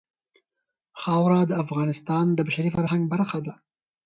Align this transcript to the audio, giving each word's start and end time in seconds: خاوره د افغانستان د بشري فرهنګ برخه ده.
خاوره 1.01 1.39
د 1.47 1.51
افغانستان 1.63 2.25
د 2.33 2.39
بشري 2.47 2.69
فرهنګ 2.75 3.03
برخه 3.13 3.39
ده. 3.45 3.53